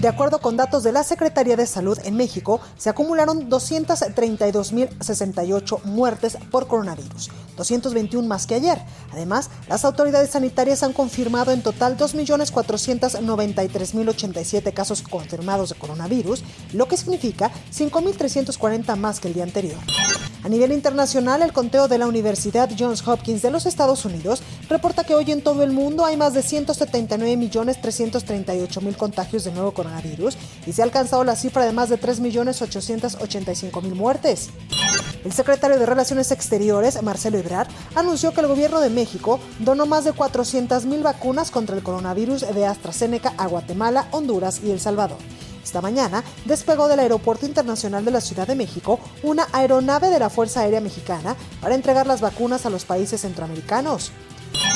[0.00, 6.38] De acuerdo con datos de la Secretaría de Salud en México, se acumularon 232.068 muertes
[6.50, 8.78] por coronavirus, 221 más que ayer.
[9.12, 16.96] Además, las autoridades sanitarias han confirmado en total 2.493.087 casos confirmados de coronavirus, lo que
[16.96, 19.76] significa 5.340 más que el día anterior.
[20.42, 25.04] A nivel internacional, el conteo de la Universidad Johns Hopkins de los Estados Unidos reporta
[25.04, 30.72] que hoy en todo el mundo hay más de 179.338.000 contagios de nuevo coronavirus y
[30.72, 34.48] se ha alcanzado la cifra de más de 3.885.000 muertes.
[35.26, 40.04] El secretario de Relaciones Exteriores, Marcelo Ebrard, anunció que el gobierno de México donó más
[40.04, 45.18] de 400.000 vacunas contra el coronavirus de AstraZeneca a Guatemala, Honduras y El Salvador.
[45.62, 50.30] Esta mañana despegó del Aeropuerto Internacional de la Ciudad de México una aeronave de la
[50.30, 54.12] Fuerza Aérea Mexicana para entregar las vacunas a los países centroamericanos.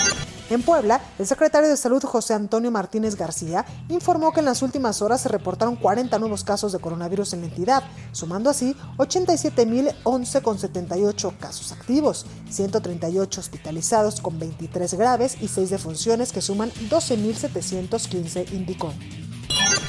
[0.52, 5.00] En Puebla, el secretario de Salud José Antonio Martínez García informó que en las últimas
[5.00, 7.82] horas se reportaron 40 nuevos casos de coronavirus en la entidad,
[8.12, 16.70] sumando así 87.011,78 casos activos, 138 hospitalizados con 23 graves y 6 defunciones que suman
[16.90, 18.92] 12.715, indicó.